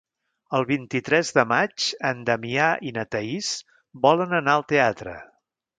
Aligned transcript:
El 0.59 0.63
vint-i-tres 0.69 1.29
de 1.39 1.43
maig 1.51 1.91
en 2.13 2.25
Damià 2.31 2.71
i 2.93 2.97
na 2.97 3.07
Thaís 3.17 3.53
volen 4.09 4.39
anar 4.41 4.57
al 4.61 4.71
teatre. 4.75 5.21